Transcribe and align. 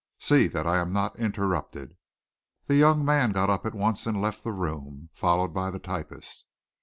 See 0.17 0.47
that 0.47 0.65
I 0.65 0.77
am 0.79 0.91
not 0.91 1.19
interrupted." 1.19 1.95
The 2.65 2.73
young 2.73 3.05
man 3.05 3.33
got 3.33 3.51
up 3.51 3.67
at 3.67 3.75
once 3.75 4.07
and 4.07 4.19
left 4.19 4.43
the 4.43 4.51
room, 4.51 5.09
followed 5.13 5.53
by 5.53 5.69
the 5.69 5.77
typist. 5.77 6.47